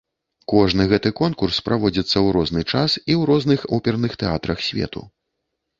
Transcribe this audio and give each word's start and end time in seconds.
Кожны 0.51 0.83
год 0.87 0.91
гэты 0.93 1.11
конкурс 1.19 1.59
праводзіцца 1.67 2.13
ў 2.13 2.27
розны 2.39 2.61
час 2.73 2.91
і 3.01 3.01
ў 3.19 3.21
розных 3.33 3.59
оперных 3.79 4.11
тэатрах 4.25 4.67
свету. 4.73 5.09